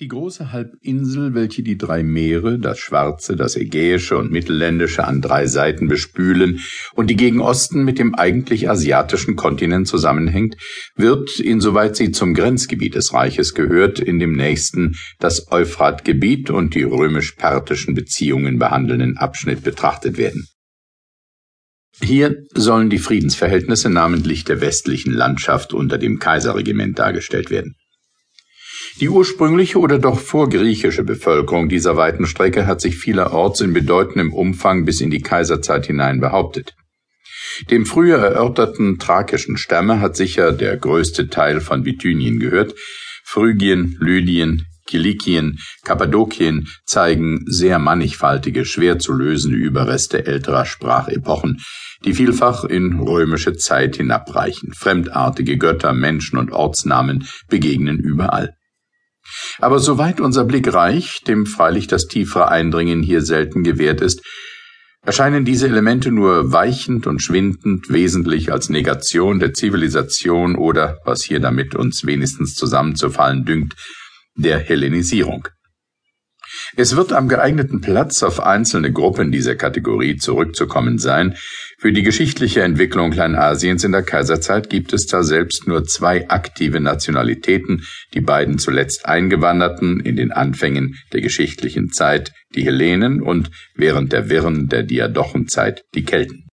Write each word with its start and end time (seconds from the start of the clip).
Die 0.00 0.08
große 0.08 0.52
Halbinsel, 0.52 1.34
welche 1.34 1.62
die 1.62 1.76
drei 1.76 2.02
Meere, 2.02 2.58
das 2.58 2.78
Schwarze, 2.78 3.36
das 3.36 3.56
Ägäische 3.56 4.16
und 4.16 4.32
Mittelländische 4.32 5.04
an 5.04 5.20
drei 5.20 5.46
Seiten 5.46 5.86
bespülen 5.86 6.60
und 6.94 7.10
die 7.10 7.14
gegen 7.14 7.40
Osten 7.40 7.84
mit 7.84 7.98
dem 7.98 8.14
eigentlich 8.14 8.70
asiatischen 8.70 9.36
Kontinent 9.36 9.86
zusammenhängt, 9.86 10.56
wird, 10.96 11.38
insoweit 11.38 11.94
sie 11.94 12.10
zum 12.10 12.32
Grenzgebiet 12.32 12.94
des 12.94 13.12
Reiches 13.12 13.52
gehört, 13.52 14.00
in 14.00 14.18
dem 14.18 14.32
nächsten 14.32 14.96
das 15.18 15.52
Euphratgebiet 15.52 16.48
und 16.48 16.74
die 16.74 16.84
römisch-parthischen 16.84 17.94
Beziehungen 17.94 18.58
behandelnden 18.58 19.18
Abschnitt 19.18 19.62
betrachtet 19.62 20.16
werden. 20.16 20.46
Hier 22.00 22.42
sollen 22.54 22.88
die 22.88 22.98
Friedensverhältnisse 22.98 23.90
namentlich 23.90 24.44
der 24.44 24.62
westlichen 24.62 25.12
Landschaft 25.12 25.74
unter 25.74 25.98
dem 25.98 26.18
Kaiserregiment 26.18 26.98
dargestellt 26.98 27.50
werden. 27.50 27.76
Die 29.00 29.08
ursprüngliche 29.08 29.78
oder 29.78 29.98
doch 29.98 30.20
vorgriechische 30.20 31.02
Bevölkerung 31.02 31.68
dieser 31.68 31.96
weiten 31.96 32.26
Strecke 32.26 32.66
hat 32.66 32.80
sich 32.80 32.96
vielerorts 32.96 33.60
in 33.60 33.72
bedeutendem 33.72 34.32
Umfang 34.32 34.84
bis 34.84 35.00
in 35.00 35.10
die 35.10 35.22
Kaiserzeit 35.22 35.86
hinein 35.86 36.20
behauptet. 36.20 36.74
Dem 37.70 37.86
früher 37.86 38.18
erörterten 38.18 38.98
thrakischen 38.98 39.56
Stämme 39.56 40.00
hat 40.00 40.16
sicher 40.16 40.52
der 40.52 40.76
größte 40.76 41.28
Teil 41.28 41.60
von 41.60 41.82
Bithynien 41.82 42.38
gehört. 42.38 42.74
Phrygien, 43.24 43.96
Lydien, 44.00 44.66
Kilikien, 44.86 45.58
Kappadokien 45.84 46.68
zeigen 46.84 47.44
sehr 47.46 47.78
mannigfaltige, 47.78 48.64
schwer 48.64 48.98
zu 48.98 49.12
lösende 49.12 49.56
Überreste 49.56 50.26
älterer 50.26 50.66
Sprachepochen, 50.66 51.62
die 52.04 52.14
vielfach 52.14 52.64
in 52.64 53.00
römische 53.00 53.54
Zeit 53.56 53.96
hinabreichen. 53.96 54.72
Fremdartige 54.74 55.56
Götter, 55.56 55.92
Menschen 55.92 56.38
und 56.38 56.52
Ortsnamen 56.52 57.26
begegnen 57.48 57.98
überall. 57.98 58.54
Aber 59.58 59.78
soweit 59.78 60.20
unser 60.20 60.44
Blick 60.44 60.72
reicht, 60.72 61.28
dem 61.28 61.46
freilich 61.46 61.86
das 61.86 62.06
tiefere 62.06 62.48
Eindringen 62.48 63.02
hier 63.02 63.22
selten 63.22 63.62
gewährt 63.62 64.00
ist, 64.00 64.22
erscheinen 65.04 65.44
diese 65.44 65.66
Elemente 65.66 66.12
nur 66.12 66.52
weichend 66.52 67.06
und 67.06 67.20
schwindend 67.22 67.88
wesentlich 67.90 68.52
als 68.52 68.68
Negation 68.68 69.40
der 69.40 69.52
Zivilisation 69.52 70.56
oder, 70.56 70.98
was 71.04 71.22
hier 71.22 71.40
damit 71.40 71.74
uns 71.74 72.06
wenigstens 72.06 72.54
zusammenzufallen 72.54 73.44
dünkt, 73.44 73.74
der 74.36 74.58
Hellenisierung. 74.58 75.48
Es 76.74 76.96
wird 76.96 77.12
am 77.12 77.28
geeigneten 77.28 77.82
Platz 77.82 78.22
auf 78.22 78.40
einzelne 78.40 78.92
Gruppen 78.92 79.30
dieser 79.30 79.56
Kategorie 79.56 80.16
zurückzukommen 80.16 80.96
sein. 80.96 81.34
Für 81.78 81.92
die 81.92 82.02
geschichtliche 82.02 82.62
Entwicklung 82.62 83.10
Kleinasiens 83.10 83.84
in 83.84 83.92
der 83.92 84.02
Kaiserzeit 84.02 84.70
gibt 84.70 84.94
es 84.94 85.06
da 85.06 85.22
selbst 85.22 85.68
nur 85.68 85.84
zwei 85.84 86.30
aktive 86.30 86.80
Nationalitäten, 86.80 87.84
die 88.14 88.22
beiden 88.22 88.58
zuletzt 88.58 89.04
Eingewanderten 89.04 90.00
in 90.00 90.16
den 90.16 90.32
Anfängen 90.32 90.96
der 91.12 91.20
geschichtlichen 91.20 91.90
Zeit, 91.90 92.32
die 92.54 92.64
Hellenen 92.64 93.20
und 93.20 93.50
während 93.74 94.12
der 94.12 94.30
Wirren 94.30 94.68
der 94.68 94.82
Diadochenzeit 94.82 95.82
die 95.94 96.04
Kelten. 96.04 96.48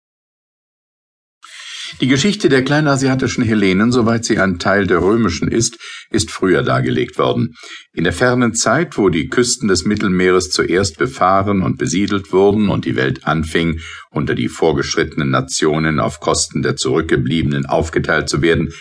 Die 2.01 2.07
Geschichte 2.07 2.49
der 2.49 2.63
kleinasiatischen 2.63 3.43
Hellenen, 3.43 3.91
soweit 3.91 4.25
sie 4.25 4.39
ein 4.39 4.61
Teil 4.61 4.87
der 4.87 5.03
römischen 5.03 5.49
ist, 5.49 5.79
ist 6.11 6.31
früher 6.31 6.63
dargelegt 6.63 7.19
worden. 7.19 7.55
In 7.93 8.05
der 8.05 8.13
fernen 8.13 8.55
Zeit, 8.55 8.97
wo 8.97 9.09
die 9.09 9.29
Küsten 9.29 9.67
des 9.67 9.85
Mittelmeeres 9.85 10.51
zuerst 10.51 10.97
befahren 10.97 11.61
und 11.61 11.77
besiedelt 11.77 12.33
wurden 12.33 12.69
und 12.69 12.85
die 12.85 12.95
Welt 12.95 13.27
anfing, 13.27 13.81
unter 14.11 14.37
die 14.37 14.49
vorgeschrittenen 14.49 15.31
Nationen 15.31 15.99
auf 15.99 16.21
Kosten 16.21 16.63
der 16.63 16.77
Zurückgebliebenen 16.77 17.67
aufgeteilt 17.67 18.29
zu 18.29 18.43
werden, 18.43 18.73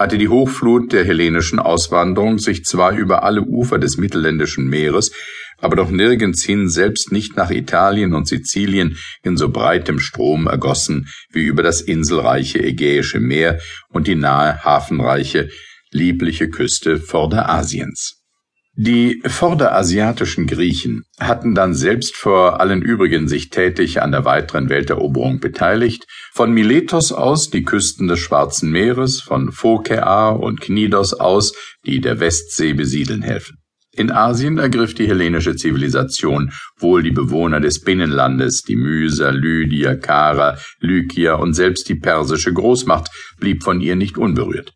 hatte 0.00 0.16
die 0.16 0.30
Hochflut 0.30 0.94
der 0.94 1.04
hellenischen 1.04 1.58
Auswanderung 1.58 2.38
sich 2.38 2.64
zwar 2.64 2.96
über 2.96 3.22
alle 3.22 3.42
Ufer 3.42 3.78
des 3.78 3.98
Mittelländischen 3.98 4.66
Meeres, 4.66 5.10
aber 5.58 5.76
doch 5.76 5.90
nirgends 5.90 6.42
hin, 6.42 6.70
selbst 6.70 7.12
nicht 7.12 7.36
nach 7.36 7.50
Italien 7.50 8.14
und 8.14 8.26
Sizilien, 8.26 8.96
in 9.22 9.36
so 9.36 9.50
breitem 9.50 10.00
Strom 10.00 10.46
ergossen 10.46 11.08
wie 11.30 11.42
über 11.42 11.62
das 11.62 11.82
inselreiche 11.82 12.60
Ägäische 12.62 13.20
Meer 13.20 13.60
und 13.90 14.06
die 14.06 14.14
nahe 14.14 14.64
hafenreiche, 14.64 15.50
liebliche 15.90 16.48
Küste 16.48 16.98
Vorderasiens. 16.98 18.19
Die 18.82 19.20
vorderasiatischen 19.26 20.46
Griechen 20.46 21.02
hatten 21.18 21.54
dann 21.54 21.74
selbst 21.74 22.16
vor 22.16 22.60
allen 22.60 22.80
übrigen 22.80 23.28
sich 23.28 23.50
tätig 23.50 24.00
an 24.00 24.10
der 24.10 24.24
weiteren 24.24 24.70
Welteroberung 24.70 25.38
beteiligt, 25.38 26.06
von 26.32 26.50
Miletos 26.50 27.12
aus 27.12 27.50
die 27.50 27.62
Küsten 27.62 28.08
des 28.08 28.20
Schwarzen 28.20 28.70
Meeres, 28.70 29.20
von 29.20 29.52
Phokäa 29.52 30.30
und 30.30 30.62
Knidos 30.62 31.12
aus, 31.12 31.52
die 31.84 32.00
der 32.00 32.20
Westsee 32.20 32.72
besiedeln 32.72 33.20
helfen. 33.20 33.58
In 33.92 34.10
Asien 34.10 34.56
ergriff 34.56 34.94
die 34.94 35.08
hellenische 35.08 35.56
Zivilisation 35.56 36.50
wohl 36.78 37.02
die 37.02 37.10
Bewohner 37.10 37.60
des 37.60 37.82
Binnenlandes, 37.82 38.62
die 38.62 38.76
Myser, 38.76 39.30
Lydier, 39.30 39.96
Kara, 39.96 40.56
Lykier 40.78 41.38
und 41.38 41.52
selbst 41.52 41.86
die 41.90 41.96
persische 41.96 42.54
Großmacht 42.54 43.10
blieb 43.40 43.62
von 43.62 43.82
ihr 43.82 43.96
nicht 43.96 44.16
unberührt. 44.16 44.72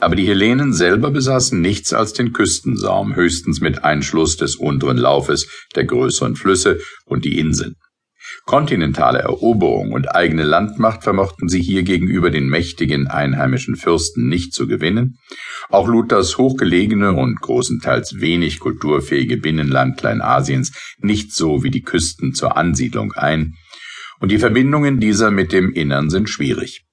Aber 0.00 0.14
die 0.14 0.26
Hellenen 0.26 0.72
selber 0.72 1.10
besaßen 1.10 1.60
nichts 1.60 1.92
als 1.92 2.12
den 2.12 2.32
Küstensaum, 2.32 3.16
höchstens 3.16 3.60
mit 3.60 3.84
Einschluss 3.84 4.36
des 4.36 4.56
unteren 4.56 4.96
Laufes 4.96 5.48
der 5.74 5.84
größeren 5.84 6.36
Flüsse 6.36 6.78
und 7.04 7.24
die 7.24 7.38
Inseln. 7.38 7.74
Kontinentale 8.44 9.18
Eroberung 9.20 9.92
und 9.92 10.14
eigene 10.14 10.44
Landmacht 10.44 11.02
vermochten 11.02 11.48
sie 11.48 11.60
hier 11.60 11.82
gegenüber 11.82 12.30
den 12.30 12.48
mächtigen 12.48 13.06
einheimischen 13.06 13.76
Fürsten 13.76 14.28
nicht 14.28 14.52
zu 14.52 14.66
gewinnen. 14.66 15.18
Auch 15.70 15.88
lud 15.88 16.12
das 16.12 16.38
hochgelegene 16.38 17.12
und 17.12 17.40
großenteils 17.40 18.20
wenig 18.20 18.60
kulturfähige 18.60 19.36
Binnenland 19.36 19.98
Kleinasiens 19.98 20.72
nicht 20.98 21.32
so 21.34 21.62
wie 21.62 21.70
die 21.70 21.82
Küsten 21.82 22.34
zur 22.34 22.56
Ansiedlung 22.56 23.12
ein, 23.12 23.54
und 24.20 24.32
die 24.32 24.38
Verbindungen 24.38 24.98
dieser 24.98 25.30
mit 25.30 25.52
dem 25.52 25.72
Innern 25.72 26.10
sind 26.10 26.28
schwierig. 26.28 26.87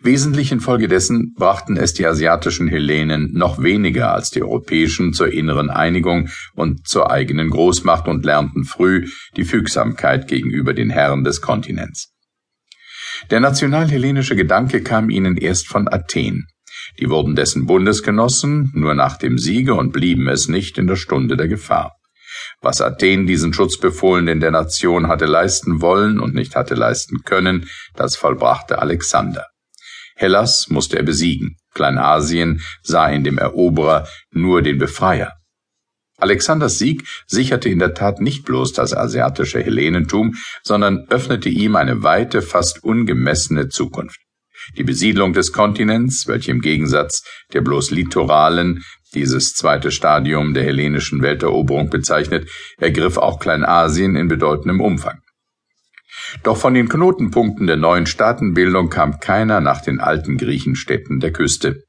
Wesentlich 0.00 0.52
infolgedessen 0.52 1.32
brachten 1.36 1.76
es 1.76 1.94
die 1.94 2.06
asiatischen 2.06 2.68
Hellenen 2.68 3.32
noch 3.32 3.62
weniger 3.62 4.12
als 4.12 4.30
die 4.30 4.42
europäischen 4.42 5.12
zur 5.12 5.32
inneren 5.32 5.70
Einigung 5.70 6.28
und 6.54 6.86
zur 6.86 7.10
eigenen 7.10 7.50
Großmacht 7.50 8.08
und 8.08 8.24
lernten 8.24 8.64
früh 8.64 9.08
die 9.36 9.44
Fügsamkeit 9.44 10.28
gegenüber 10.28 10.74
den 10.74 10.90
Herren 10.90 11.24
des 11.24 11.40
Kontinents. 11.40 12.12
Der 13.30 13.40
nationalhellenische 13.40 14.36
Gedanke 14.36 14.82
kam 14.82 15.08
ihnen 15.08 15.36
erst 15.36 15.68
von 15.68 15.88
Athen. 15.88 16.46
Die 16.98 17.08
wurden 17.08 17.36
dessen 17.36 17.66
Bundesgenossen 17.66 18.70
nur 18.74 18.94
nach 18.94 19.16
dem 19.16 19.38
Siege 19.38 19.74
und 19.74 19.92
blieben 19.92 20.28
es 20.28 20.48
nicht 20.48 20.76
in 20.78 20.86
der 20.86 20.96
Stunde 20.96 21.36
der 21.36 21.48
Gefahr. 21.48 21.96
Was 22.60 22.80
Athen 22.80 23.26
diesen 23.26 23.52
Schutzbefohlenen 23.52 24.40
der 24.40 24.50
Nation 24.50 25.08
hatte 25.08 25.26
leisten 25.26 25.80
wollen 25.80 26.18
und 26.18 26.34
nicht 26.34 26.56
hatte 26.56 26.74
leisten 26.74 27.22
können, 27.24 27.68
das 27.94 28.16
vollbrachte 28.16 28.80
Alexander. 28.80 29.46
Hellas 30.14 30.66
musste 30.68 30.96
er 30.96 31.02
besiegen, 31.02 31.56
Kleinasien 31.74 32.60
sah 32.82 33.08
in 33.08 33.24
dem 33.24 33.38
Eroberer 33.38 34.06
nur 34.30 34.62
den 34.62 34.78
Befreier. 34.78 35.32
Alexanders 36.18 36.78
Sieg 36.78 37.04
sicherte 37.26 37.68
in 37.68 37.80
der 37.80 37.94
Tat 37.94 38.20
nicht 38.20 38.44
bloß 38.44 38.72
das 38.72 38.94
asiatische 38.94 39.60
Hellenentum, 39.60 40.36
sondern 40.62 41.06
öffnete 41.08 41.48
ihm 41.48 41.74
eine 41.74 42.04
weite, 42.04 42.42
fast 42.42 42.84
ungemessene 42.84 43.68
Zukunft. 43.68 44.20
Die 44.76 44.84
Besiedlung 44.84 45.32
des 45.32 45.52
Kontinents, 45.52 46.28
welche 46.28 46.52
im 46.52 46.60
Gegensatz 46.60 47.24
der 47.52 47.62
bloß 47.62 47.90
litoralen 47.90 48.84
dieses 49.14 49.54
zweite 49.54 49.90
Stadium 49.90 50.54
der 50.54 50.62
hellenischen 50.62 51.22
Welteroberung 51.22 51.90
bezeichnet, 51.90 52.48
ergriff 52.78 53.18
auch 53.18 53.40
Kleinasien 53.40 54.14
in 54.14 54.28
bedeutendem 54.28 54.80
Umfang. 54.80 55.20
Doch 56.42 56.56
von 56.56 56.74
den 56.74 56.88
Knotenpunkten 56.88 57.66
der 57.66 57.76
neuen 57.76 58.06
Staatenbildung 58.06 58.88
kam 58.88 59.20
keiner 59.20 59.60
nach 59.60 59.80
den 59.80 60.00
alten 60.00 60.36
Griechenstädten 60.38 61.20
der 61.20 61.32
Küste. 61.32 61.84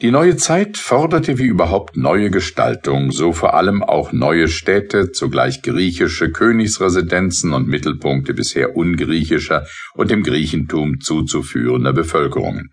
Die 0.00 0.12
neue 0.12 0.36
Zeit 0.36 0.76
forderte 0.76 1.38
wie 1.38 1.46
überhaupt 1.46 1.96
neue 1.96 2.30
Gestaltung, 2.30 3.10
so 3.10 3.32
vor 3.32 3.54
allem 3.54 3.82
auch 3.82 4.12
neue 4.12 4.46
Städte, 4.46 5.10
zugleich 5.10 5.60
griechische 5.62 6.30
Königsresidenzen 6.30 7.52
und 7.52 7.66
Mittelpunkte 7.66 8.32
bisher 8.32 8.76
ungriechischer 8.76 9.66
und 9.94 10.12
dem 10.12 10.22
Griechentum 10.22 11.00
zuzuführender 11.00 11.92
Bevölkerungen. 11.92 12.70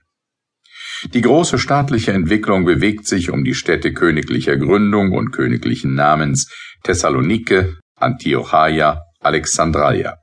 Die 1.14 1.22
große 1.22 1.58
staatliche 1.58 2.14
Entwicklung 2.14 2.64
bewegt 2.64 3.08
sich 3.08 3.32
um 3.32 3.44
die 3.44 3.56
Städte 3.56 3.92
königlicher 3.92 4.56
Gründung 4.58 5.12
und 5.12 5.32
königlichen 5.32 5.96
Namens 5.96 6.54
Thessalonike, 6.84 7.78
Antiochaia, 7.96 9.02
Alexandria. 9.26 10.18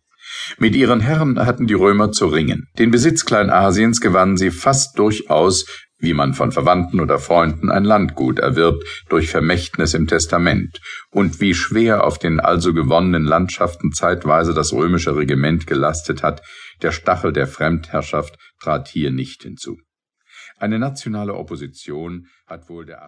Mit 0.59 0.75
ihren 0.75 1.01
Herren 1.01 1.39
hatten 1.45 1.67
die 1.67 1.75
Römer 1.75 2.13
zu 2.13 2.27
ringen. 2.27 2.69
Den 2.79 2.91
Besitz 2.91 3.25
Kleinasiens 3.25 4.01
gewannen 4.01 4.37
sie 4.37 4.51
fast 4.51 4.99
durchaus, 4.99 5.67
wie 5.99 6.15
man 6.15 6.35
von 6.35 6.51
Verwandten 6.51 7.01
oder 7.01 7.19
Freunden 7.19 7.71
ein 7.71 7.85
Landgut 7.85 8.41
erwirbt, 8.41 8.83
durch 9.09 9.31
Vermächtnis 9.31 9.95
im 9.95 10.09
Testament, 10.09 10.81
und 11.11 11.41
wie 11.41 11.55
schwer 11.55 12.05
auf 12.05 12.19
den 12.19 12.41
also 12.41 12.75
gewonnenen 12.75 13.25
Landschaften 13.25 13.93
zeitweise 13.93 14.53
das 14.53 14.73
römische 14.73 15.15
Regiment 15.15 15.67
gelastet 15.67 16.23
hat, 16.23 16.43
der 16.83 16.91
Stachel 16.91 17.33
der 17.33 17.47
Fremdherrschaft 17.47 18.37
trat 18.61 18.89
hier 18.89 19.13
nicht 19.13 19.43
hinzu. 19.43 19.79
Eine 20.59 20.79
nationale 20.79 21.35
Opposition 21.35 22.27
hat 22.47 22.69
wohl 22.69 22.85
der 22.85 23.03